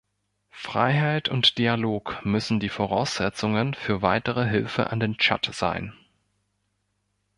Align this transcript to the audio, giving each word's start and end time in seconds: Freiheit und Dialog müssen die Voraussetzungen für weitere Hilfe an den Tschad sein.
Freiheit 0.55 1.29
und 1.29 1.59
Dialog 1.59 2.21
müssen 2.25 2.59
die 2.59 2.69
Voraussetzungen 2.69 3.75
für 3.75 4.01
weitere 4.01 4.45
Hilfe 4.49 4.89
an 4.89 4.99
den 4.99 5.19
Tschad 5.19 5.51
sein. 5.53 5.93